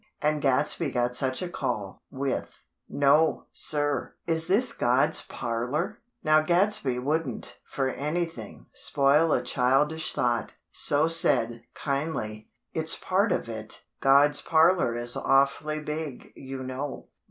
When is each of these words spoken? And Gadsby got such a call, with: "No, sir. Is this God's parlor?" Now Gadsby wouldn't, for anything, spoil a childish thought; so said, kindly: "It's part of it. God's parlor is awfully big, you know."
And 0.19 0.41
Gadsby 0.41 0.89
got 0.89 1.15
such 1.15 1.43
a 1.43 1.47
call, 1.47 2.01
with: 2.09 2.63
"No, 2.89 3.45
sir. 3.53 4.15
Is 4.25 4.47
this 4.47 4.73
God's 4.73 5.21
parlor?" 5.21 5.99
Now 6.23 6.41
Gadsby 6.41 6.97
wouldn't, 6.97 7.59
for 7.65 7.87
anything, 7.87 8.65
spoil 8.73 9.31
a 9.31 9.43
childish 9.43 10.11
thought; 10.13 10.53
so 10.71 11.07
said, 11.07 11.65
kindly: 11.75 12.49
"It's 12.73 12.95
part 12.97 13.31
of 13.31 13.47
it. 13.47 13.83
God's 13.99 14.41
parlor 14.41 14.95
is 14.95 15.15
awfully 15.15 15.77
big, 15.79 16.33
you 16.35 16.63
know." 16.63 17.09